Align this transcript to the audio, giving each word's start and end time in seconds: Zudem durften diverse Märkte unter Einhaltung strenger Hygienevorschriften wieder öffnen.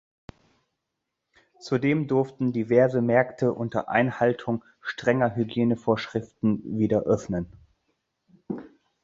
Zudem 1.59 2.07
durften 2.07 2.53
diverse 2.53 3.03
Märkte 3.03 3.53
unter 3.53 3.87
Einhaltung 3.89 4.63
strenger 4.81 5.35
Hygienevorschriften 5.35 6.79
wieder 6.79 7.03
öffnen. 7.03 7.45